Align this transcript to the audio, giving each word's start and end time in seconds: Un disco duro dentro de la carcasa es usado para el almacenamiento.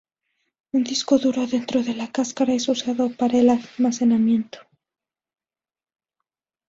Un 0.73 0.81
disco 0.83 1.19
duro 1.19 1.45
dentro 1.45 1.83
de 1.83 1.93
la 1.93 2.11
carcasa 2.11 2.45
es 2.53 2.67
usado 2.69 3.11
para 3.15 3.37
el 3.37 3.49
almacenamiento. 3.51 4.57